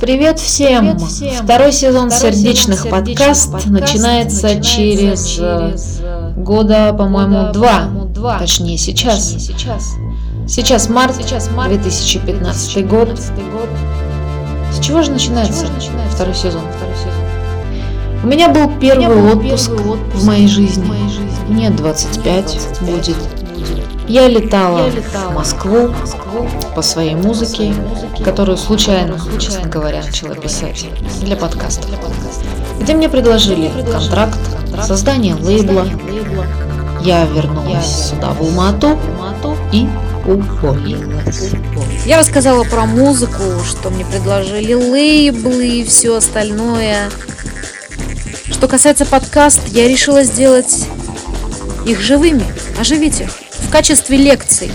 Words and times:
Привет 0.00 0.38
всем! 0.38 0.96
Привет 0.96 1.08
всем. 1.08 1.44
Второй 1.44 1.72
сезон 1.72 2.10
Второй 2.10 2.32
сердечных 2.32 2.78
сезон 2.78 2.90
подкаст, 2.92 3.50
подкаст 3.50 3.66
начинается, 3.66 4.46
начинается 4.46 4.62
через, 4.62 5.26
через 5.26 6.00
года, 6.36 6.92
по-моему, 6.92 7.52
два. 7.52 7.88
два. 8.14 8.38
Точнее, 8.38 8.78
сейчас. 8.78 9.32
Точнее, 9.32 9.40
сейчас. 9.40 9.94
Сейчас 10.46 10.88
март, 10.88 11.16
сейчас 11.16 11.50
март 11.50 11.72
2015, 11.82 12.74
2015 12.74 12.88
год. 12.88 13.08
год. 13.08 13.68
С 14.72 14.78
чего 14.84 15.02
же 15.02 15.10
начинается, 15.10 15.52
чего 15.52 15.66
же 15.66 15.72
начинается 15.72 16.14
второй 16.14 16.34
сезон? 16.34 16.62
Второй 16.76 16.94
сезон. 16.96 17.28
У 18.22 18.26
меня 18.28 18.48
был 18.50 18.70
первый, 18.80 19.06
меня 19.06 19.08
был 19.08 19.26
отпуск, 19.32 19.70
первый 19.70 19.92
отпуск 19.94 20.22
в 20.22 20.26
моей 20.26 20.46
жизни. 20.46 20.84
В 20.84 20.88
моей 20.88 21.08
жизни. 21.08 21.28
Мне 21.48 21.70
25, 21.70 22.44
25 22.44 22.80
будет. 22.82 23.37
Я 24.08 24.26
летала, 24.26 24.86
я 24.86 24.90
летала 24.90 25.30
в 25.30 25.34
Москву, 25.34 25.88
Москву 25.88 26.48
по 26.74 26.82
своей 26.82 27.14
музыке, 27.14 27.72
музыке 27.72 28.24
которую 28.24 28.56
случайно, 28.56 29.18
случайно, 29.18 29.40
честно 29.40 29.68
говоря, 29.68 30.02
начала 30.02 30.34
писать 30.34 30.86
для 31.20 31.36
подкаста, 31.36 31.86
для 31.88 31.98
подкаста 31.98 32.44
где 32.80 32.94
мне 32.94 33.08
предложили 33.08 33.70
контракт, 33.90 34.38
создание 34.86 35.34
лейбла. 35.34 35.86
Я 37.02 37.26
вернулась 37.26 37.68
я 37.68 37.82
сюда, 37.82 38.30
в 38.32 38.40
Алмату, 38.40 38.98
и 39.72 39.86
уволилась. 40.26 41.50
Я 42.06 42.18
рассказала 42.18 42.64
про 42.64 42.86
музыку, 42.86 43.42
что 43.64 43.90
мне 43.90 44.04
предложили 44.04 44.72
лейблы 44.72 45.66
и 45.68 45.84
все 45.84 46.16
остальное. 46.16 47.10
Что 48.50 48.68
касается 48.68 49.04
подкаст, 49.04 49.68
я 49.68 49.86
решила 49.86 50.22
сделать 50.24 50.86
их 51.84 52.00
живыми, 52.00 52.44
оживить 52.80 53.20
их 53.20 53.30
в 53.62 53.70
качестве 53.70 54.16
лекций 54.16 54.70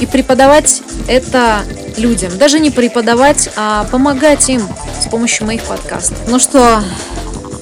и 0.00 0.06
преподавать 0.06 0.82
это 1.08 1.62
людям. 1.96 2.36
Даже 2.38 2.60
не 2.60 2.70
преподавать, 2.70 3.50
а 3.56 3.84
помогать 3.90 4.48
им 4.48 4.62
с 5.00 5.06
помощью 5.06 5.46
моих 5.46 5.62
подкастов. 5.62 6.18
Ну 6.28 6.38
что, 6.38 6.82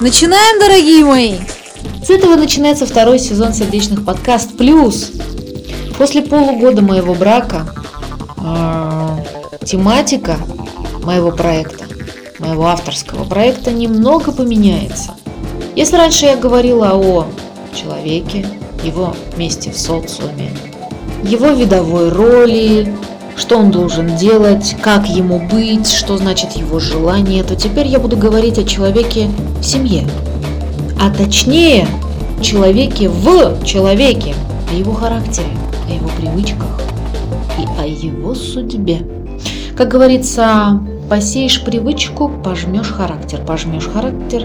начинаем, 0.00 0.60
дорогие 0.60 1.05
мои? 1.05 1.38
С 2.05 2.10
этого 2.10 2.36
начинается 2.36 2.86
второй 2.86 3.19
сезон 3.19 3.52
сердечных 3.52 4.05
подкаст 4.05 4.56
плюс. 4.56 5.12
После 5.98 6.22
полугода 6.22 6.80
моего 6.82 7.14
брака 7.14 7.66
э, 8.38 9.66
тематика 9.66 10.38
моего 11.03 11.30
проекта, 11.30 11.84
моего 12.38 12.66
авторского 12.66 13.25
проекта 13.25 13.70
немного 13.70 14.32
поменяется. 14.32 15.14
Если 15.77 15.97
раньше 15.97 16.27
я 16.27 16.36
говорила 16.36 16.92
о 16.94 17.27
человеке, 17.75 18.47
его 18.84 19.14
месте 19.36 19.70
в 19.70 19.78
социуме, 19.78 20.50
его 21.23 21.48
видовой 21.48 22.09
роли, 22.09 22.95
что 23.37 23.59
он 23.59 23.70
должен 23.70 24.17
делать, 24.17 24.77
как 24.83 25.09
ему 25.09 25.39
быть, 25.39 25.91
что 25.91 26.17
значит 26.17 26.53
его 26.53 26.78
желание, 26.78 27.42
то 27.42 27.56
теперь 27.56 27.87
я 27.87 27.98
буду 27.98 28.17
говорить 28.17 28.59
о 28.59 28.64
человеке 28.64 29.31
в 29.61 29.64
семье. 29.64 30.06
А 31.00 31.11
точнее, 31.11 31.87
человеке 32.42 33.09
в 33.09 33.64
человеке, 33.64 34.34
о 34.70 34.75
его 34.75 34.92
характере, 34.92 35.48
о 35.89 35.92
его 35.92 36.09
привычках 36.19 36.81
и 37.59 37.81
о 37.81 37.87
его 37.87 38.34
судьбе. 38.34 39.00
Как 39.77 39.89
говорится, 39.89 40.81
посеешь 41.09 41.62
привычку, 41.65 42.31
пожмешь 42.44 42.91
характер, 42.91 43.41
пожмешь 43.47 43.89
характер, 43.89 44.44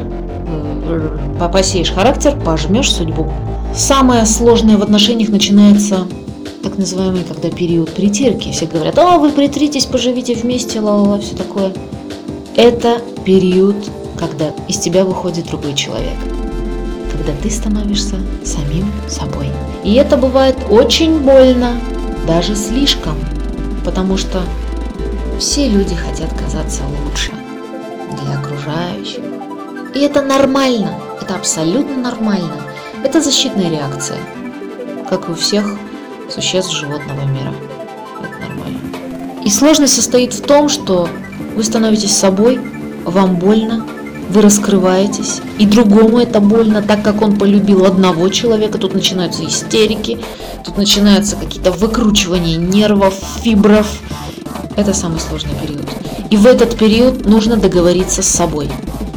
э, 0.88 1.50
посеешь 1.52 1.92
характер, 1.92 2.38
пожмешь 2.44 2.94
судьбу. 2.94 3.32
Самое 3.76 4.26
сложное 4.26 4.78
в 4.78 4.84
отношениях 4.84 5.28
начинается 5.28 6.08
так 6.64 6.78
называемый, 6.78 7.26
когда 7.26 7.50
период 7.50 7.94
притирки. 7.94 8.54
Все 8.54 8.68
говорят, 8.68 8.98
о, 8.98 9.18
вы 9.18 9.32
притритесь, 9.32 9.86
поживите 9.86 10.34
вместе, 10.34 10.80
ла-ла-ла, 10.80 11.20
все 11.20 11.36
такое. 11.36 11.74
Это 12.56 13.02
период, 13.26 13.76
когда 14.18 14.54
из 14.70 14.78
тебя 14.78 15.04
выходит 15.04 15.48
другой 15.48 15.74
человек. 15.74 16.16
Когда 17.12 17.34
ты 17.44 17.50
становишься 17.50 18.16
самим 18.46 18.90
собой. 19.10 19.50
И 19.84 19.94
это 19.96 20.16
бывает 20.16 20.56
очень 20.70 21.20
больно, 21.20 21.74
даже 22.26 22.56
слишком, 22.56 23.16
потому 23.84 24.16
что 24.16 24.42
все 25.38 25.68
люди 25.68 25.96
хотят 25.96 26.30
казаться 26.34 26.84
лучше 27.04 27.34
для 28.24 28.40
окружающих. 28.40 29.22
И 29.94 30.00
это 30.00 30.22
нормально, 30.22 30.94
это 31.22 31.36
абсолютно 31.36 31.98
нормально. 31.98 32.65
Это 33.04 33.22
защитная 33.22 33.70
реакция, 33.70 34.18
как 35.10 35.30
и 35.30 35.32
у 35.32 35.36
всех 35.36 35.66
существ 36.30 36.74
животного 36.74 37.22
мира. 37.26 37.54
Это 38.20 38.50
нормально. 38.50 38.80
И 39.44 39.50
сложность 39.50 39.94
состоит 39.94 40.34
в 40.34 40.42
том, 40.42 40.70
что 40.70 41.08
вы 41.56 41.64
становитесь 41.64 42.16
собой, 42.16 42.60
вам 43.06 43.36
больно, 43.36 43.86
вы 44.30 44.42
раскрываетесь, 44.42 45.42
и 45.60 45.66
другому 45.66 46.20
это 46.20 46.40
больно, 46.40 46.82
так 46.82 47.04
как 47.04 47.22
он 47.22 47.38
полюбил 47.38 47.86
одного 47.86 48.30
человека, 48.30 48.78
тут 48.78 48.94
начинаются 48.94 49.46
истерики, 49.46 50.18
тут 50.64 50.78
начинаются 50.78 51.36
какие-то 51.36 51.72
выкручивания 51.72 52.58
нервов, 52.58 53.14
фибров. 53.42 53.88
Это 54.76 54.94
самый 54.94 55.20
сложный 55.20 55.54
период. 55.62 55.86
И 56.32 56.38
в 56.38 56.48
этот 56.48 56.76
период 56.78 57.26
нужно 57.26 57.56
договориться 57.58 58.24
с 58.24 58.28
собой 58.28 58.70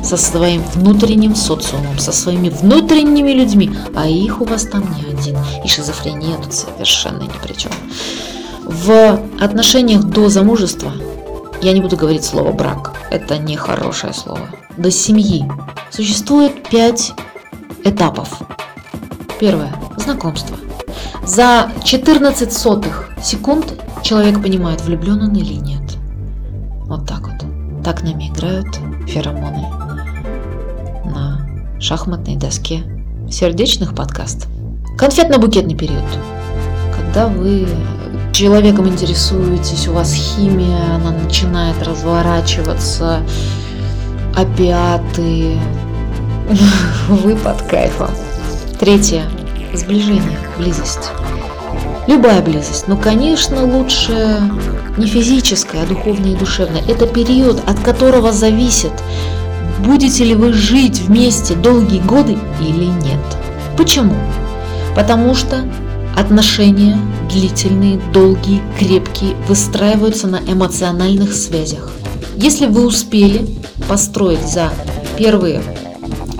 со 0.08 0.16
своим 0.16 0.62
внутренним 0.62 1.34
социумом, 1.36 1.98
со 1.98 2.12
своими 2.12 2.48
внутренними 2.48 3.32
людьми, 3.32 3.70
а 3.94 4.08
их 4.08 4.40
у 4.40 4.46
вас 4.46 4.62
там 4.64 4.82
не 4.96 5.12
один. 5.12 5.36
И 5.62 5.68
шизофрения 5.68 6.34
тут 6.38 6.54
совершенно 6.54 7.24
ни 7.24 7.46
при 7.46 7.52
чем. 7.52 7.72
В 8.64 9.20
отношениях 9.38 10.04
до 10.04 10.30
замужества 10.30 10.92
я 11.60 11.72
не 11.72 11.82
буду 11.82 11.98
говорить 11.98 12.24
слово 12.24 12.52
брак, 12.52 12.94
это 13.10 13.36
не 13.36 13.56
хорошее 13.56 14.14
слово. 14.14 14.48
До 14.78 14.90
семьи 14.90 15.44
существует 15.90 16.66
пять 16.70 17.12
этапов. 17.84 18.30
Первое– 19.38 19.74
знакомство. 19.98 20.56
За 21.26 21.70
14 21.84 22.50
сотых 22.50 23.10
секунд 23.22 23.74
человек 24.02 24.42
понимает, 24.42 24.80
влюблен 24.80 25.22
он 25.22 25.34
или 25.34 25.54
нет. 25.54 25.82
Вот 26.86 27.06
так 27.06 27.28
вот. 27.28 27.84
Так 27.84 28.02
нами 28.02 28.30
играют 28.30 28.68
феромоны 29.06 29.87
шахматной 31.80 32.36
доске, 32.36 32.82
сердечных 33.30 33.94
подкаст. 33.94 34.48
Конфетно-букетный 34.96 35.76
период. 35.76 36.04
Когда 36.96 37.28
вы 37.28 37.68
человеком 38.32 38.88
интересуетесь, 38.88 39.86
у 39.86 39.92
вас 39.92 40.12
химия, 40.12 40.96
она 40.96 41.12
начинает 41.12 41.80
разворачиваться, 41.86 43.20
опиаты, 44.34 45.56
вы 47.08 47.36
под 47.36 47.62
кайфом. 47.62 48.10
Третье. 48.80 49.24
Сближение, 49.72 50.38
близость. 50.56 51.10
Любая 52.08 52.42
близость, 52.42 52.88
но, 52.88 52.96
конечно, 52.96 53.64
лучше 53.64 54.40
не 54.96 55.06
физическая, 55.06 55.82
а 55.82 55.86
духовная 55.86 56.32
и 56.32 56.36
душевная. 56.36 56.82
Это 56.88 57.06
период, 57.06 57.62
от 57.68 57.78
которого 57.80 58.32
зависит, 58.32 58.92
будете 59.84 60.24
ли 60.24 60.34
вы 60.34 60.52
жить 60.52 61.00
вместе 61.00 61.54
долгие 61.54 62.00
годы 62.00 62.36
или 62.60 62.84
нет. 62.84 63.20
Почему? 63.76 64.14
Потому 64.94 65.34
что 65.34 65.64
отношения 66.16 66.98
длительные, 67.30 68.00
долгие, 68.12 68.62
крепкие 68.78 69.34
выстраиваются 69.46 70.26
на 70.26 70.40
эмоциональных 70.40 71.32
связях. 71.32 71.92
Если 72.36 72.66
вы 72.66 72.86
успели 72.86 73.46
построить 73.88 74.46
за 74.46 74.70
первые, 75.16 75.62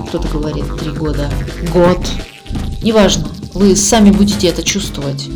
кто-то 0.09 0.27
говорит, 0.27 0.65
три 0.79 0.91
года, 0.91 1.29
год, 1.73 1.99
неважно, 2.81 3.27
вы 3.53 3.75
сами 3.75 4.11
будете 4.11 4.47
это 4.47 4.63
чувствовать. 4.63 5.27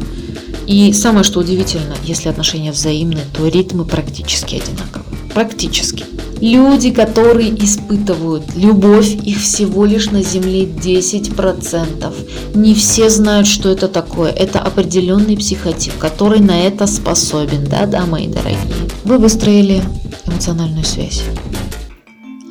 И 0.68 0.94
самое 0.94 1.24
что 1.24 1.40
удивительно, 1.40 1.96
если 2.04 2.30
отношения 2.30 2.72
взаимные, 2.72 3.26
то 3.36 3.48
ритмы 3.48 3.86
практически 3.86 4.56
одинаковые. 4.56 5.04
Практически. 5.34 6.06
Люди, 6.40 6.92
которые 6.92 7.50
испытывают 7.94 8.56
любовь, 8.56 9.14
их 9.24 9.40
всего 9.40 9.86
лишь 9.86 10.12
на 10.12 10.22
Земле 10.24 10.66
10%. 10.66 12.14
Не 12.56 12.74
все 12.74 13.10
знают, 13.10 13.48
что 13.48 13.70
это 13.70 13.88
такое. 13.88 14.32
Это 14.32 14.60
определенный 14.60 15.38
психотип, 15.38 15.98
который 15.98 16.40
на 16.40 16.60
это 16.60 16.88
способен. 16.88 17.66
Да-да, 17.66 18.06
мои 18.06 18.28
дорогие. 18.28 18.60
Вы 19.04 19.18
выстроили 19.18 19.82
эмоциональную 20.26 20.86
связь. 20.86 21.24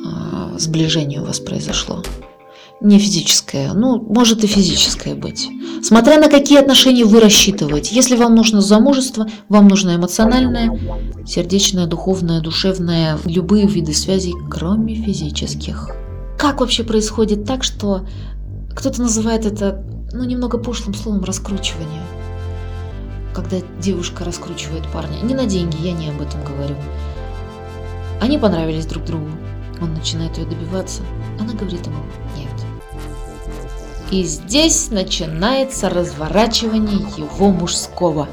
А, 0.05 0.55
сближение 0.57 1.21
у 1.21 1.25
вас 1.25 1.39
произошло 1.39 2.03
не 2.83 2.99
физическое, 2.99 3.73
ну, 3.73 3.99
может 4.01 4.43
и 4.43 4.47
физическое 4.47 5.15
быть. 5.15 5.49
Смотря 5.81 6.19
на 6.19 6.29
какие 6.29 6.59
отношения 6.59 7.05
вы 7.05 7.21
рассчитываете. 7.21 7.95
Если 7.95 8.15
вам 8.15 8.35
нужно 8.35 8.61
замужество, 8.61 9.27
вам 9.49 9.67
нужно 9.67 9.95
эмоциональное, 9.95 10.79
сердечное, 11.25 11.87
духовное, 11.87 12.41
душевное, 12.41 13.17
любые 13.25 13.67
виды 13.67 13.93
связей, 13.93 14.33
кроме 14.49 14.95
физических. 14.95 15.91
Как 16.37 16.59
вообще 16.59 16.83
происходит 16.83 17.45
так, 17.45 17.63
что 17.63 18.05
кто-то 18.75 19.01
называет 19.01 19.45
это, 19.45 19.85
ну, 20.11 20.23
немного 20.25 20.57
пошлым 20.57 20.93
словом 20.93 21.23
раскручивание? 21.23 22.01
Когда 23.33 23.57
девушка 23.81 24.25
раскручивает 24.25 24.83
парня. 24.91 25.19
Не 25.23 25.33
на 25.33 25.45
деньги, 25.45 25.77
я 25.81 25.93
не 25.93 26.09
об 26.09 26.21
этом 26.21 26.43
говорю. 26.43 26.75
Они 28.21 28.37
понравились 28.37 28.85
друг 28.85 29.05
другу. 29.05 29.27
Он 29.81 29.93
начинает 29.93 30.37
ее 30.37 30.45
добиваться. 30.45 31.01
Она 31.39 31.53
говорит 31.53 31.85
ему 31.85 31.97
«нет». 32.37 32.62
И 34.13 34.21
здесь 34.25 34.91
начинается 34.91 35.89
разворачивание 35.89 36.99
его 37.17 37.49
мужского. 37.49 38.29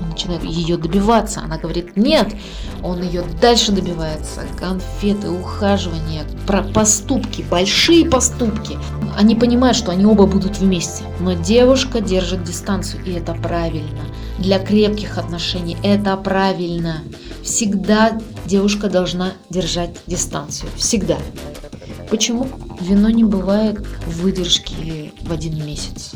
Он 0.00 0.08
начинает 0.08 0.42
ее 0.42 0.76
добиваться. 0.76 1.40
Она 1.40 1.56
говорит 1.56 1.96
«нет». 1.96 2.34
Он 2.82 3.00
ее 3.00 3.22
дальше 3.40 3.70
добивается. 3.70 4.42
Конфеты, 4.58 5.30
ухаживания, 5.30 6.24
про 6.48 6.64
поступки, 6.64 7.42
большие 7.48 8.10
поступки. 8.10 8.76
Они 9.16 9.36
понимают, 9.36 9.76
что 9.76 9.92
они 9.92 10.04
оба 10.04 10.26
будут 10.26 10.58
вместе. 10.58 11.04
Но 11.20 11.34
девушка 11.34 12.00
держит 12.00 12.42
дистанцию, 12.42 13.04
и 13.04 13.12
это 13.12 13.34
правильно. 13.34 14.00
Для 14.40 14.58
крепких 14.58 15.16
отношений 15.16 15.76
это 15.84 16.16
правильно. 16.16 17.02
Всегда 17.44 18.18
девушка 18.46 18.88
должна 18.88 19.34
держать 19.48 19.96
дистанцию. 20.08 20.70
Всегда. 20.76 21.18
Почему? 22.10 22.48
Вино 22.82 23.10
не 23.10 23.22
бывает 23.22 23.78
выдержки 24.06 25.12
в 25.22 25.30
один 25.30 25.64
месяц. 25.64 26.12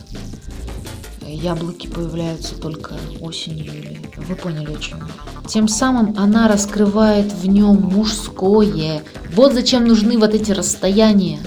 Яблоки 1.24 1.86
появляются 1.86 2.56
только 2.56 2.96
осенью 3.20 3.66
или... 3.66 4.00
Вы 4.16 4.34
поняли, 4.34 4.72
о. 4.72 5.46
Тем 5.46 5.68
самым 5.68 6.14
она 6.18 6.48
раскрывает 6.48 7.32
в 7.32 7.46
нем 7.46 7.76
мужское. 7.82 9.04
Вот 9.32 9.52
зачем 9.52 9.86
нужны 9.86 10.18
вот 10.18 10.34
эти 10.34 10.50
расстояния. 10.50 11.38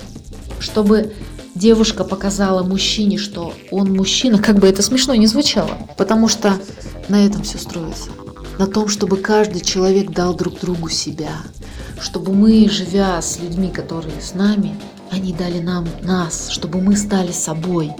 Чтобы 0.59 1.13
девушка 1.53 2.05
показала 2.05 2.63
мужчине, 2.63 3.17
что 3.17 3.53
он 3.71 3.93
мужчина, 3.93 4.37
как 4.37 4.59
бы 4.59 4.67
это 4.67 4.81
смешно 4.81 5.15
не 5.15 5.27
звучало. 5.27 5.77
Потому 5.97 6.29
что 6.29 6.53
на 7.09 7.25
этом 7.25 7.43
все 7.43 7.57
строится. 7.57 8.09
На 8.57 8.67
том, 8.67 8.87
чтобы 8.87 9.17
каждый 9.17 9.59
человек 9.59 10.11
дал 10.11 10.33
друг 10.33 10.61
другу 10.61 10.87
себя. 10.87 11.41
Чтобы 11.99 12.33
мы, 12.33 12.69
живя 12.69 13.21
с 13.21 13.39
людьми, 13.39 13.69
которые 13.69 14.21
с 14.21 14.33
нами, 14.33 14.79
они 15.11 15.33
дали 15.33 15.59
нам 15.59 15.87
нас, 16.03 16.49
чтобы 16.49 16.81
мы 16.81 16.95
стали 16.95 17.31
собой. 17.31 17.91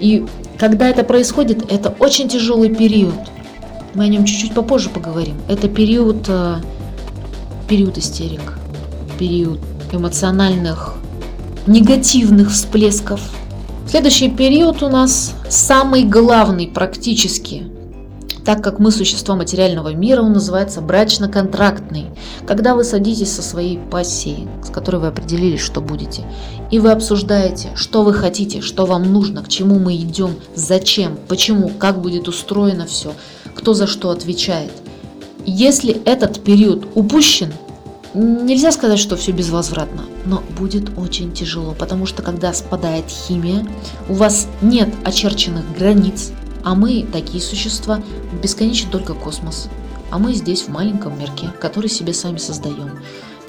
И 0.00 0.26
когда 0.58 0.88
это 0.88 1.04
происходит, 1.04 1.70
это 1.70 1.94
очень 1.98 2.28
тяжелый 2.28 2.74
период. 2.74 3.14
Мы 3.94 4.04
о 4.04 4.08
нем 4.08 4.24
чуть-чуть 4.24 4.54
попозже 4.54 4.90
поговорим. 4.90 5.36
Это 5.48 5.68
период, 5.68 6.26
э, 6.28 6.56
период 7.68 7.98
истерик, 7.98 8.58
период 9.18 9.60
эмоциональных 9.92 10.94
негативных 11.66 12.50
всплесков. 12.50 13.20
Следующий 13.86 14.30
период 14.30 14.82
у 14.82 14.88
нас 14.88 15.34
самый 15.48 16.04
главный 16.04 16.68
практически, 16.68 17.64
так 18.48 18.64
как 18.64 18.78
мы 18.78 18.90
существа 18.90 19.36
материального 19.36 19.92
мира, 19.92 20.22
он 20.22 20.32
называется 20.32 20.80
брачно-контрактный. 20.80 22.06
Когда 22.46 22.74
вы 22.74 22.82
садитесь 22.82 23.30
со 23.30 23.42
своей 23.42 23.76
пассией, 23.76 24.48
с 24.64 24.70
которой 24.70 25.02
вы 25.02 25.08
определились, 25.08 25.60
что 25.60 25.82
будете, 25.82 26.24
и 26.70 26.78
вы 26.78 26.92
обсуждаете, 26.92 27.68
что 27.74 28.04
вы 28.04 28.14
хотите, 28.14 28.62
что 28.62 28.86
вам 28.86 29.12
нужно, 29.12 29.42
к 29.42 29.48
чему 29.48 29.78
мы 29.78 29.96
идем, 29.96 30.30
зачем, 30.54 31.18
почему, 31.28 31.68
как 31.68 32.00
будет 32.00 32.26
устроено 32.26 32.86
все, 32.86 33.12
кто 33.54 33.74
за 33.74 33.86
что 33.86 34.08
отвечает. 34.08 34.72
Если 35.44 36.00
этот 36.06 36.42
период 36.42 36.86
упущен, 36.94 37.52
Нельзя 38.14 38.72
сказать, 38.72 38.98
что 38.98 39.16
все 39.16 39.32
безвозвратно, 39.32 40.04
но 40.24 40.42
будет 40.58 40.98
очень 40.98 41.34
тяжело, 41.34 41.74
потому 41.78 42.06
что 42.06 42.22
когда 42.22 42.54
спадает 42.54 43.04
химия, 43.10 43.66
у 44.08 44.14
вас 44.14 44.48
нет 44.62 44.88
очерченных 45.04 45.76
границ, 45.76 46.32
а 46.68 46.74
мы 46.74 47.06
такие 47.10 47.42
существа, 47.42 48.02
бесконечен 48.42 48.90
только 48.90 49.14
космос. 49.14 49.70
А 50.10 50.18
мы 50.18 50.34
здесь 50.34 50.64
в 50.64 50.68
маленьком 50.68 51.18
мирке, 51.18 51.48
который 51.58 51.88
себе 51.88 52.12
сами 52.12 52.36
создаем. 52.36 52.98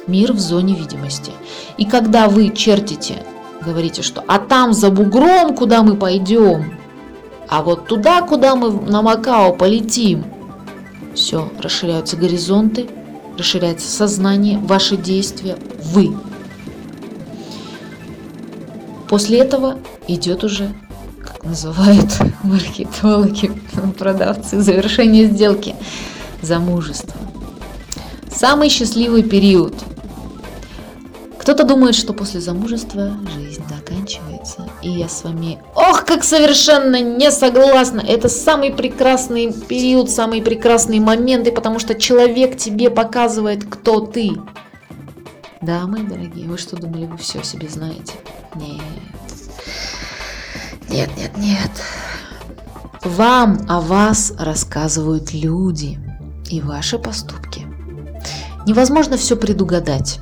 Мир 0.08 0.32
в 0.32 0.40
зоне 0.40 0.74
видимости. 0.74 1.34
И 1.78 1.84
когда 1.84 2.30
вы 2.30 2.48
чертите, 2.56 3.22
говорите, 3.62 4.04
что 4.04 4.24
а 4.26 4.40
там 4.40 4.72
за 4.72 4.90
бугром, 4.90 5.54
куда 5.54 5.84
мы 5.84 5.98
пойдем, 5.98 6.80
а 7.50 7.62
вот 7.62 7.88
туда, 7.88 8.22
куда 8.22 8.56
мы 8.56 8.72
на 8.72 9.02
Макао 9.02 9.52
полетим, 9.52 10.24
все, 11.14 11.52
расширяются 11.60 12.16
горизонты, 12.16 12.88
расширяется 13.38 13.92
сознание, 13.92 14.60
ваши 14.60 14.96
действия, 14.96 15.58
вы. 15.84 16.16
После 19.10 19.40
этого 19.40 19.78
идет 20.08 20.46
уже, 20.46 20.74
называют 21.50 22.18
маркетологи, 22.44 23.52
продавцы, 23.98 24.62
завершение 24.62 25.26
сделки, 25.26 25.76
замужество. 26.42 27.20
Самый 28.32 28.70
счастливый 28.70 29.24
период– 29.24 29.74
кто-то 31.50 31.64
думает, 31.64 31.96
что 31.96 32.14
после 32.14 32.42
замужества 32.42 33.18
жизнь 33.34 33.64
заканчивается. 33.68 34.70
И 34.84 34.90
я 34.92 35.10
с 35.10 35.24
вами, 35.24 35.58
ох, 35.74 36.06
как 36.06 36.24
совершенно 36.24 37.02
не 37.02 37.32
согласна. 37.32 38.02
Это 38.02 38.30
самый 38.30 38.72
прекрасный 38.72 39.52
период, 39.52 40.12
самые 40.12 40.44
прекрасные 40.44 41.02
моменты, 41.02 41.52
потому 41.52 41.80
что 41.80 41.96
человек 41.96 42.56
тебе 42.56 42.92
показывает, 42.92 43.64
кто 43.64 44.00
ты. 44.00 44.34
Да, 45.62 45.88
мои 45.88 46.04
дорогие, 46.04 46.48
вы 46.48 46.60
что 46.60 46.76
думали, 46.76 47.08
вы 47.08 47.18
все 47.18 47.40
о 47.40 47.44
себе 47.44 47.68
знаете? 47.68 48.14
Нет. 48.54 48.84
Нет, 50.90 51.10
нет, 51.18 51.38
нет. 51.38 51.72
Вам 53.04 53.66
о 53.68 53.80
вас 53.80 54.34
рассказывают 54.38 55.34
люди 55.34 56.00
и 56.50 56.62
ваши 56.62 56.98
поступки. 56.98 57.66
Невозможно 58.66 59.18
все 59.18 59.36
предугадать 59.36 60.20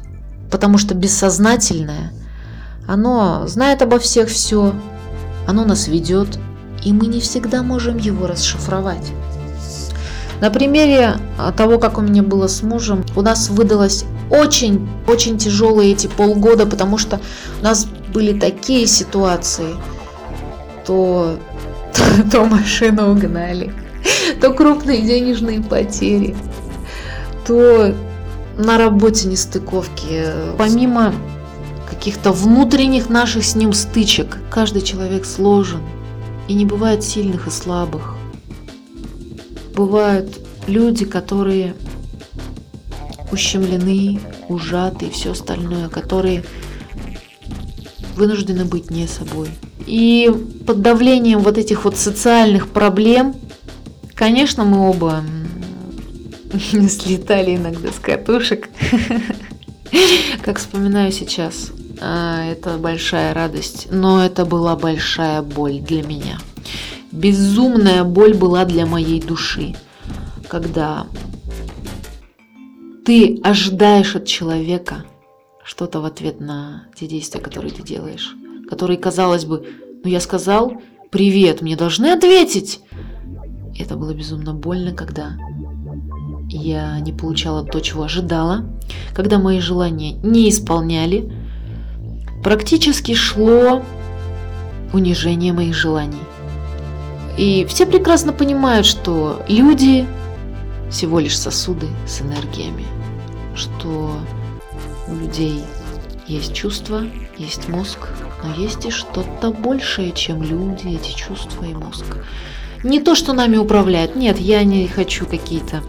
потому 0.51 0.77
что 0.77 0.95
бессознательное, 0.95 2.11
оно 2.87 3.47
знает 3.47 3.81
обо 3.81 3.99
всех 3.99 4.29
все, 4.29 4.73
оно 5.45 5.65
нас 5.65 5.87
ведет, 5.87 6.39
и 6.83 6.93
мы 6.93 7.07
не 7.07 7.19
всегда 7.19 7.63
можем 7.63 7.97
его 7.97 8.27
расшифровать. 8.27 9.11
На 10.39 10.51
примере 10.51 11.17
а, 11.37 11.51
того, 11.51 11.79
как 11.79 11.97
у 11.97 12.01
меня 12.01 12.21
было 12.21 12.47
с 12.47 12.61
мужем, 12.61 13.03
у 13.15 13.21
нас 13.21 13.49
выдалось 13.49 14.05
очень-очень 14.29 15.37
тяжелые 15.39 15.93
эти 15.93 16.07
полгода, 16.07 16.67
потому 16.67 16.97
что 16.97 17.19
у 17.59 17.63
нас 17.63 17.87
были 18.13 18.39
такие 18.39 18.85
ситуации, 18.85 19.75
то, 20.87 21.37
то, 21.93 22.29
то 22.31 22.45
машину 22.45 23.11
угнали, 23.11 23.73
то 24.41 24.53
крупные 24.53 25.01
денежные 25.01 25.61
потери, 25.61 26.35
то 27.45 27.93
на 28.57 28.77
работе 28.77 29.27
нестыковки. 29.27 30.31
Помимо 30.57 31.13
каких-то 31.87 32.31
внутренних 32.31 33.09
наших 33.09 33.43
с 33.45 33.55
ним 33.55 33.73
стычек, 33.73 34.37
каждый 34.49 34.81
человек 34.81 35.25
сложен. 35.25 35.81
И 36.47 36.53
не 36.53 36.65
бывает 36.65 37.03
сильных 37.03 37.47
и 37.47 37.51
слабых. 37.51 38.15
Бывают 39.75 40.39
люди, 40.65 41.03
которые 41.03 41.75
ущемлены, 43.31 44.21
ужаты 44.47 45.07
и 45.07 45.11
все 45.11 45.33
остальное, 45.33 45.89
которые 45.89 46.45
вынуждены 48.15 48.63
быть 48.63 48.89
не 48.89 49.07
собой. 49.07 49.49
И 49.87 50.29
под 50.65 50.81
давлением 50.81 51.39
вот 51.39 51.57
этих 51.57 51.85
вот 51.85 51.95
социальных 51.95 52.67
проблем, 52.67 53.35
конечно, 54.13 54.65
мы 54.65 54.89
оба 54.89 55.23
слетали 56.89 57.55
иногда 57.55 57.89
с 57.89 57.99
катушек. 57.99 58.69
Как 60.43 60.59
вспоминаю 60.59 61.13
сейчас, 61.13 61.71
а, 62.01 62.43
это 62.45 62.77
большая 62.77 63.33
радость, 63.33 63.87
но 63.89 64.23
это 64.23 64.45
была 64.45 64.75
большая 64.75 65.41
боль 65.41 65.79
для 65.79 66.03
меня. 66.03 66.37
Безумная 67.13 68.03
боль 68.03 68.33
была 68.33 68.65
для 68.65 68.85
моей 68.85 69.21
души, 69.21 69.75
когда 70.49 71.07
ты 73.05 73.39
ожидаешь 73.41 74.17
от 74.17 74.25
человека 74.25 75.05
что-то 75.63 76.01
в 76.01 76.05
ответ 76.05 76.41
на 76.41 76.83
те 76.95 77.07
действия, 77.07 77.39
которые 77.39 77.71
ты 77.71 77.81
делаешь, 77.81 78.35
которые, 78.69 78.97
казалось 78.97 79.45
бы, 79.45 79.65
ну 80.03 80.09
я 80.09 80.19
сказал, 80.19 80.73
привет, 81.09 81.61
мне 81.61 81.75
должны 81.75 82.07
ответить. 82.07 82.81
Это 83.79 83.95
было 83.95 84.13
безумно 84.13 84.53
больно, 84.53 84.93
когда 84.93 85.37
я 86.49 86.99
не 86.99 87.13
получала 87.13 87.63
то, 87.63 87.79
чего 87.79 88.03
ожидала, 88.03 88.65
когда 89.13 89.37
мои 89.37 89.59
желания 89.59 90.13
не 90.23 90.49
исполняли, 90.49 91.31
практически 92.43 93.13
шло 93.13 93.83
унижение 94.93 95.53
моих 95.53 95.75
желаний. 95.75 96.21
И 97.37 97.65
все 97.65 97.85
прекрасно 97.85 98.33
понимают, 98.33 98.85
что 98.85 99.43
люди 99.47 100.07
всего 100.89 101.19
лишь 101.19 101.37
сосуды 101.37 101.87
с 102.07 102.21
энергиями, 102.21 102.85
что 103.55 104.11
у 105.07 105.15
людей 105.15 105.61
есть 106.27 106.53
чувства, 106.53 107.03
есть 107.37 107.67
мозг, 107.67 107.99
но 108.43 108.53
есть 108.53 108.85
и 108.85 108.91
что-то 108.91 109.51
большее, 109.51 110.11
чем 110.11 110.43
люди, 110.43 110.87
эти 110.87 111.15
чувства 111.15 111.65
и 111.65 111.73
мозг. 111.73 112.05
Не 112.83 112.99
то, 112.99 113.15
что 113.15 113.33
нами 113.33 113.57
управляют. 113.57 114.15
Нет, 114.15 114.39
я 114.39 114.63
не 114.63 114.87
хочу 114.87 115.25
какие-то 115.25 115.83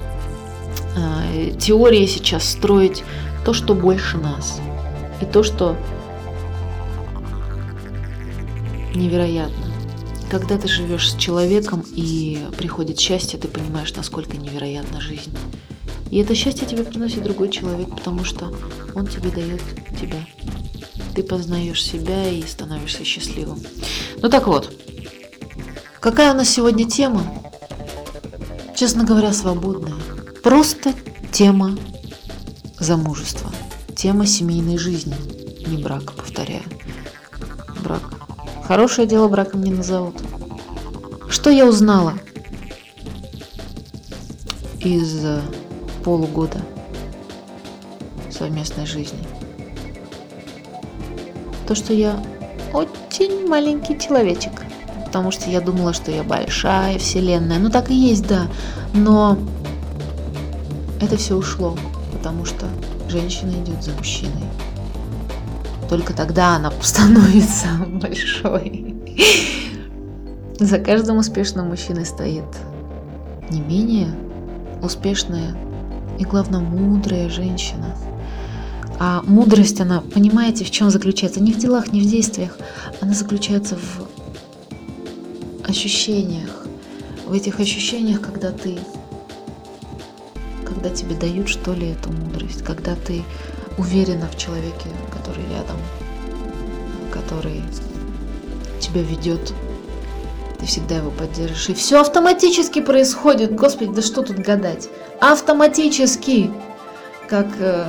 э, 0.97 1.50
теории 1.59 2.07
сейчас 2.07 2.49
строить 2.49 3.05
то, 3.45 3.52
что 3.52 3.75
больше 3.75 4.17
нас. 4.17 4.61
И 5.21 5.26
то, 5.26 5.43
что 5.43 5.76
невероятно. 8.95 9.67
Когда 10.31 10.59
ты 10.59 10.69
живешь 10.69 11.12
с 11.12 11.17
человеком 11.17 11.85
и 11.95 12.38
приходит 12.57 12.99
счастье, 12.99 13.38
ты 13.38 13.49
понимаешь, 13.49 13.95
насколько 13.95 14.37
невероятна 14.37 15.00
жизнь. 15.00 15.37
И 16.11 16.19
это 16.19 16.35
счастье 16.35 16.67
тебе 16.67 16.85
приносит 16.85 17.23
другой 17.23 17.50
человек, 17.50 17.90
потому 17.90 18.25
что 18.25 18.52
он 18.95 19.07
тебе 19.07 19.31
дает 19.31 19.62
тебя. 20.00 20.19
Ты 21.18 21.25
познаешь 21.25 21.82
себя 21.82 22.28
и 22.28 22.46
становишься 22.46 23.02
счастливым. 23.02 23.60
Ну 24.22 24.28
так 24.28 24.46
вот, 24.46 24.72
какая 25.98 26.32
у 26.32 26.37
нас 26.37 26.48
сегодня 26.48 26.88
тема? 26.88 27.25
Честно 28.76 29.02
говоря, 29.02 29.32
свободная. 29.32 29.96
Просто 30.44 30.94
тема 31.32 31.76
замужества. 32.78 33.50
Тема 33.96 34.26
семейной 34.26 34.78
жизни. 34.78 35.16
Не 35.66 35.82
брака, 35.82 36.12
повторяю. 36.12 36.62
Брак 37.82 38.12
Хорошее 38.68 39.08
дело 39.08 39.26
браком 39.26 39.64
не 39.64 39.72
назовут. 39.72 40.22
Что 41.28 41.50
я 41.50 41.66
узнала 41.66 42.14
из 44.78 45.25
э, 45.25 45.40
полугода 46.04 46.60
совместной 48.30 48.87
жизни? 48.87 49.27
То, 51.68 51.75
что 51.75 51.92
я 51.92 52.18
очень 52.72 53.46
маленький 53.46 53.98
человечек. 53.98 54.52
Потому 55.04 55.30
что 55.30 55.50
я 55.50 55.60
думала, 55.60 55.92
что 55.92 56.10
я 56.10 56.22
большая 56.22 56.98
вселенная. 56.98 57.58
Ну 57.58 57.68
так 57.68 57.90
и 57.90 57.94
есть, 57.94 58.26
да. 58.26 58.46
Но 58.94 59.37
это 60.98 61.18
все 61.18 61.37
ушло, 61.37 61.76
потому 62.12 62.46
что 62.46 62.66
женщина 63.08 63.50
идет 63.50 63.82
за 63.82 63.92
мужчиной. 63.92 64.44
Только 65.90 66.14
тогда 66.14 66.56
она 66.56 66.72
становится 66.80 67.68
большой. 67.87 68.94
За 70.58 70.78
каждым 70.78 71.18
успешным 71.18 71.68
мужчиной 71.68 72.06
стоит 72.06 72.44
не 73.50 73.60
менее 73.60 74.08
успешная 74.82 75.54
и, 76.18 76.25
главное, 76.25 76.60
мудрая 76.60 77.28
женщина. 77.28 77.94
А 79.00 79.23
мудрость, 79.23 79.81
она, 79.81 80.00
понимаете, 80.00 80.64
в 80.64 80.71
чем 80.71 80.90
заключается? 80.90 81.40
Не 81.40 81.52
в 81.52 81.59
делах, 81.59 81.93
не 81.93 82.00
в 82.00 82.07
действиях. 82.07 82.57
Она 83.00 83.14
заключается 83.14 83.76
в 83.76 85.69
ощущениях. 85.69 86.67
В 87.26 87.33
этих 87.33 87.61
ощущениях, 87.61 88.21
когда 88.21 88.50
ты 88.50 88.78
когда 90.64 90.90
тебе 90.90 91.17
дают, 91.17 91.49
что 91.49 91.73
ли, 91.73 91.88
эту 91.90 92.12
мудрость, 92.12 92.62
когда 92.62 92.95
ты 92.95 93.25
уверена 93.78 94.28
в 94.28 94.37
человеке, 94.37 94.88
который 95.11 95.43
рядом, 95.50 95.76
который 97.12 97.62
тебя 98.78 99.02
ведет, 99.02 99.52
ты 100.59 100.67
всегда 100.67 100.97
его 100.97 101.11
поддержишь. 101.11 101.69
И 101.71 101.75
все 101.75 102.00
автоматически 102.00 102.81
происходит. 102.81 103.55
Господи, 103.55 103.93
да 103.93 104.02
что 104.02 104.23
тут 104.23 104.38
гадать? 104.38 104.88
Автоматически. 105.21 106.50
Как, 107.28 107.49
э, 107.59 107.87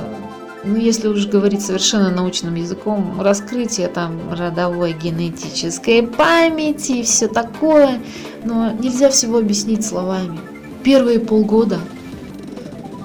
ну 0.64 0.76
если 0.76 1.08
уж 1.08 1.26
говорить 1.26 1.62
совершенно 1.62 2.10
научным 2.10 2.54
языком, 2.54 3.20
раскрытие 3.20 3.88
там 3.88 4.32
родовой 4.32 4.92
генетической 4.92 6.02
памяти 6.02 6.92
и 6.92 7.02
все 7.02 7.28
такое. 7.28 8.00
Но 8.44 8.72
нельзя 8.72 9.10
всего 9.10 9.38
объяснить 9.38 9.84
словами. 9.84 10.38
Первые 10.82 11.18
полгода 11.18 11.78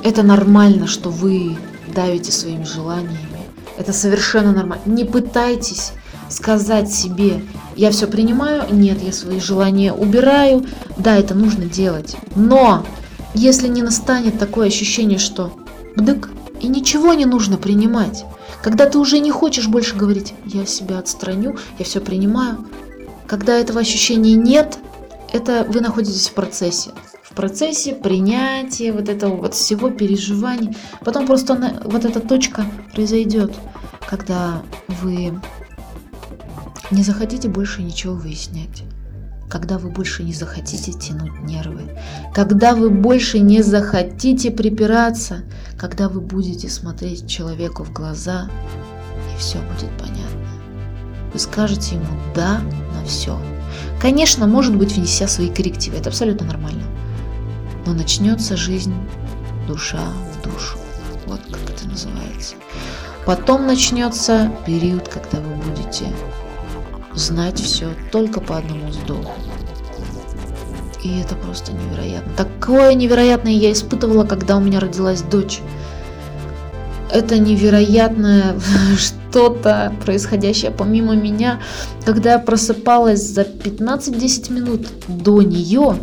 это 0.04 0.22
нормально, 0.22 0.86
что 0.88 1.10
вы 1.10 1.58
давите 1.94 2.32
своими 2.32 2.64
желаниями. 2.64 3.18
Это 3.78 3.92
совершенно 3.92 4.52
нормально. 4.52 4.84
Не 4.86 5.04
пытайтесь 5.04 5.94
сказать 6.30 6.92
себе, 6.92 7.42
я 7.76 7.92
все 7.92 8.08
принимаю, 8.08 8.64
нет, 8.72 9.02
я 9.02 9.12
свои 9.12 9.40
желания 9.40 9.94
убираю. 9.94 10.66
Да, 10.98 11.18
это 11.18 11.34
нужно 11.34 11.66
делать. 11.66 12.16
Но 12.36 12.86
если 13.34 13.68
не 13.68 13.82
настанет 13.82 14.40
такое 14.40 14.68
ощущение, 14.68 15.20
что 15.20 15.52
бдык, 15.96 16.30
и 16.62 16.68
ничего 16.68 17.14
не 17.14 17.26
нужно 17.26 17.58
принимать, 17.58 18.26
когда 18.62 18.86
ты 18.88 18.98
уже 18.98 19.20
не 19.20 19.32
хочешь 19.32 19.68
больше 19.68 19.96
говорить, 19.96 20.34
я 20.46 20.66
себя 20.66 21.00
отстраню, 21.00 21.58
я 21.80 21.86
все 21.86 22.02
принимаю, 22.02 22.66
когда 23.28 23.58
этого 23.58 23.80
ощущения 23.80 24.36
нет, 24.36 24.78
это 25.34 25.66
вы 25.68 25.82
находитесь 25.82 26.30
в 26.30 26.34
процессе 26.34 26.92
процессе 27.36 27.94
принятия 27.94 28.92
вот 28.92 29.10
этого 29.10 29.36
вот 29.36 29.54
всего 29.54 29.92
переживаний. 29.92 30.76
Потом 31.04 31.28
просто 31.28 31.54
она, 31.54 31.82
вот 31.84 32.06
эта 32.06 32.20
точка 32.20 32.66
произойдет, 32.94 33.54
когда 34.10 34.64
вы 35.02 35.40
не 36.92 37.04
захотите 37.04 37.50
больше 37.50 37.84
ничего 37.84 38.16
выяснять. 38.16 38.84
Когда 39.50 39.78
вы 39.78 39.90
больше 39.90 40.24
не 40.24 40.34
захотите 40.34 40.92
тянуть 40.92 41.40
нервы, 41.42 41.84
когда 42.34 42.76
вы 42.76 42.90
больше 42.90 43.40
не 43.40 43.62
захотите 43.62 44.52
припираться, 44.52 45.44
когда 45.78 46.10
вы 46.10 46.22
будете 46.22 46.70
смотреть 46.70 47.28
человеку 47.28 47.84
в 47.84 47.94
глаза, 47.94 48.50
и 49.34 49.40
все 49.40 49.60
будет 49.60 49.92
понятно. 50.00 50.48
Вы 51.32 51.40
скажете 51.40 51.96
ему 51.96 52.06
«да» 52.34 52.60
на 52.94 53.06
все. 53.06 53.40
Конечно, 54.02 54.48
может 54.48 54.76
быть, 54.76 54.96
внеся 54.96 55.28
свои 55.28 55.50
коррективы, 55.50 55.98
это 55.98 56.10
абсолютно 56.10 56.48
нормально 56.48 56.84
но 57.86 57.94
начнется 57.94 58.58
жизнь 58.58 58.94
душа 59.68 60.02
в 60.34 60.44
душу. 60.44 60.78
Вот 61.28 61.42
как 61.50 61.62
это 61.70 61.88
называется. 61.88 62.56
Потом 63.26 63.66
начнется 63.66 64.52
период, 64.66 65.08
когда 65.08 65.40
вы 65.40 65.56
будете 65.56 66.06
знать 67.16 67.60
все 67.60 67.90
только 68.12 68.42
по 68.42 68.58
одному 68.58 68.88
вздоху. 68.88 69.34
И 71.04 71.20
это 71.20 71.36
просто 71.36 71.72
невероятно. 71.72 72.34
Такое 72.36 72.94
невероятное 72.96 73.52
я 73.52 73.72
испытывала, 73.72 74.26
когда 74.26 74.58
у 74.58 74.60
меня 74.60 74.80
родилась 74.80 75.22
дочь. 75.22 75.60
Это 77.12 77.38
невероятное 77.38 78.56
что-то 78.98 79.94
происходящее 80.04 80.72
помимо 80.72 81.16
меня, 81.16 81.62
когда 82.06 82.34
я 82.34 82.40
просыпалась 82.40 83.22
за 83.22 83.42
15-10 83.42 84.52
минут 84.52 84.88
до 85.08 85.42
нее, 85.42 85.98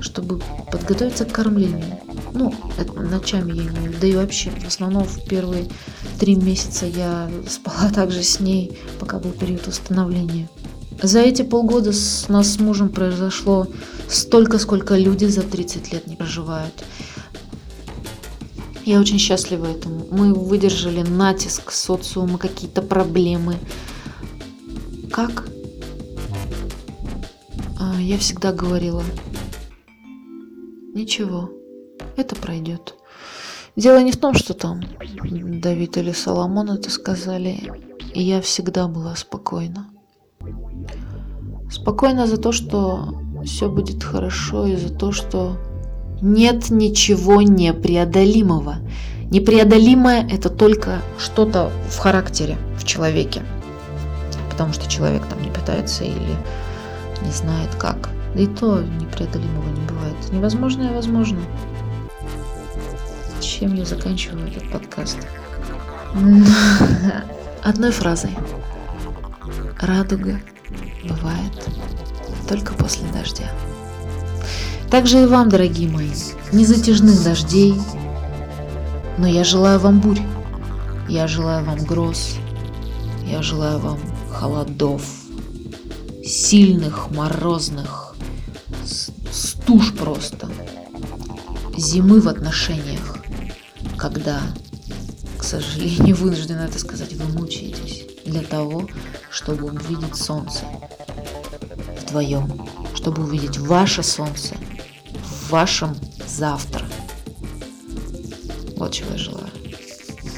чтобы 0.00 0.40
подготовиться 0.70 1.24
к 1.24 1.32
кормлению. 1.32 2.00
Ну, 2.32 2.54
ночами 2.96 3.52
я 3.52 3.64
не 3.64 3.88
да 3.88 4.06
и 4.06 4.14
вообще, 4.14 4.50
в 4.50 4.66
основном 4.66 5.04
в 5.04 5.24
первые 5.24 5.66
три 6.18 6.36
месяца 6.36 6.86
я 6.86 7.30
спала 7.48 7.90
также 7.94 8.22
с 8.22 8.40
ней, 8.40 8.78
пока 8.98 9.18
был 9.18 9.32
период 9.32 9.66
восстановления. 9.66 10.48
За 11.02 11.20
эти 11.20 11.42
полгода 11.42 11.92
с 11.92 12.28
нас 12.28 12.54
с 12.54 12.58
мужем 12.60 12.90
произошло 12.90 13.66
столько, 14.08 14.58
сколько 14.58 14.96
люди 14.96 15.24
за 15.24 15.42
30 15.42 15.92
лет 15.92 16.06
не 16.06 16.16
проживают. 16.16 16.84
Я 18.84 19.00
очень 19.00 19.18
счастлива 19.18 19.66
этому. 19.66 20.06
Мы 20.10 20.34
выдержали 20.34 21.02
натиск 21.02 21.70
социума, 21.70 22.38
какие-то 22.38 22.82
проблемы. 22.82 23.56
Как? 25.10 25.48
А, 27.78 28.00
я 28.00 28.18
всегда 28.18 28.52
говорила, 28.52 29.02
Ничего, 30.92 31.48
это 32.16 32.36
пройдет. 32.36 32.94
Дело 33.76 34.02
не 34.02 34.12
в 34.12 34.16
том, 34.16 34.34
что 34.34 34.54
там 34.54 34.82
Давид 35.22 35.96
или 35.96 36.12
Соломон 36.12 36.70
это 36.70 36.90
сказали, 36.90 37.72
и 38.12 38.22
я 38.22 38.40
всегда 38.40 38.88
была 38.88 39.14
спокойна. 39.16 39.86
Спокойна 41.70 42.26
за 42.26 42.36
то, 42.36 42.52
что 42.52 43.14
все 43.44 43.70
будет 43.70 44.02
хорошо, 44.02 44.66
и 44.66 44.76
за 44.76 44.92
то, 44.92 45.12
что 45.12 45.56
нет 46.20 46.70
ничего 46.70 47.42
непреодолимого. 47.42 48.76
Непреодолимое– 49.30 50.26
это 50.30 50.50
только 50.50 51.00
что-то 51.18 51.70
в 51.88 51.98
характере, 51.98 52.58
в 52.76 52.84
человеке. 52.84 53.42
Потому 54.50 54.72
что 54.72 54.90
человек 54.90 55.24
там 55.26 55.40
не 55.40 55.50
пытается 55.50 56.04
или 56.04 56.36
не 57.24 57.30
знает 57.30 57.74
как. 57.76 58.10
Да 58.34 58.40
и 58.40 58.46
то 58.46 58.82
непреодолимого 58.82 59.68
не 59.70 59.86
бывает. 59.86 60.16
Невозможное 60.32 60.92
возможно. 60.92 61.38
Чем 63.60 63.74
я 63.74 63.84
заканчиваю 63.84 64.48
этот 64.48 64.70
подкаст? 64.70 65.18
Одной 67.62 67.90
фразой. 67.90 68.30
Радуга 69.78 70.40
бывает 71.04 71.52
только 72.48 72.72
после 72.72 73.06
дождя. 73.12 73.52
Также 74.90 75.24
и 75.24 75.26
вам, 75.26 75.50
дорогие 75.50 75.90
мои, 75.90 76.08
незатяжных 76.52 77.22
дождей, 77.22 77.74
но 79.18 79.26
я 79.26 79.44
желаю 79.44 79.78
вам 79.78 80.00
бурь, 80.00 80.22
я 81.06 81.26
желаю 81.28 81.62
вам 81.62 81.84
гроз, 81.84 82.36
я 83.26 83.42
желаю 83.42 83.78
вам 83.78 83.98
холодов, 84.32 85.02
сильных, 86.24 87.10
морозных, 87.10 88.14
стуж 89.30 89.92
просто. 89.92 90.48
Зимы 91.76 92.22
в 92.22 92.28
отношениях. 92.28 93.19
Когда, 93.96 94.40
к 95.38 95.44
сожалению, 95.44 96.16
вынуждена 96.16 96.60
это 96.62 96.78
сказать, 96.78 97.12
вы 97.14 97.24
мучаетесь 97.38 98.06
для 98.24 98.42
того, 98.42 98.88
чтобы 99.30 99.66
увидеть 99.66 100.16
солнце 100.16 100.64
вдвоем, 102.02 102.68
чтобы 102.94 103.22
увидеть 103.22 103.58
ваше 103.58 104.02
солнце 104.02 104.56
в 105.22 105.50
вашем 105.50 105.96
завтра. 106.26 106.84
Вот 108.76 108.92
чего 108.92 109.12
я 109.12 109.18
желаю. 109.18 109.50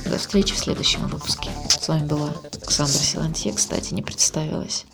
До 0.06 0.18
встречи 0.18 0.54
в 0.54 0.58
следующем 0.58 1.06
выпуске. 1.06 1.50
С 1.68 1.88
вами 1.88 2.06
была 2.06 2.30
Александра 2.52 2.92
Силантье, 2.92 3.52
кстати, 3.52 3.94
не 3.94 4.02
представилась. 4.02 4.84